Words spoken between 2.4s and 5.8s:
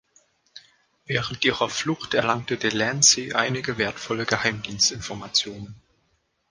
Delancey einige wertvolle Geheimdienstinformationen.